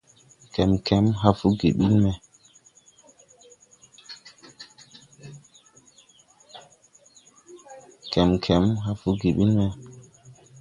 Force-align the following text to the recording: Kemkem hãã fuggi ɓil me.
Kemkem 8.13 8.73
hãã 8.81 8.97
fuggi 9.07 9.27
ɓil 9.35 9.53
me. 9.57 9.65